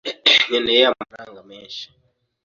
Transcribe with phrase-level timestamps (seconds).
[0.45, 1.85] Nkeneye amafaranga menshi.